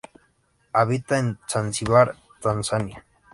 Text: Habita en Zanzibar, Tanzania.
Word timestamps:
Habita 0.73 1.19
en 1.19 1.37
Zanzibar, 1.47 2.15
Tanzania. 2.41 3.05